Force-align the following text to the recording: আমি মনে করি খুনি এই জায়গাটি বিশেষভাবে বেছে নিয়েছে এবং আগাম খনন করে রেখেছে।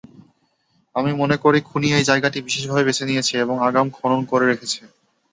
আমি 0.95 1.11
মনে 1.21 1.35
করি 1.43 1.59
খুনি 1.69 1.87
এই 1.91 2.07
জায়গাটি 2.09 2.37
বিশেষভাবে 2.41 2.83
বেছে 2.87 3.03
নিয়েছে 3.09 3.33
এবং 3.43 3.55
আগাম 3.67 3.87
খনন 3.97 4.21
করে 4.31 4.45
রেখেছে। 4.47 4.79